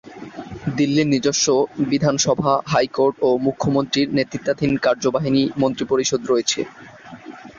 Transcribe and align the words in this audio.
দিল্লির 0.77 1.07
নিজস্ব 1.07 1.47
বিধানসভা, 1.89 2.53
হাইকোর্ট 2.65 3.15
ও 3.21 3.39
মুখ্যমন্ত্রীর 3.45 4.07
নেতৃত্বাধীন 4.17 4.71
কার্যনির্বাহী 4.77 5.31
মন্ত্রিপরিষদ 5.61 6.21
রয়েছে। 6.25 6.61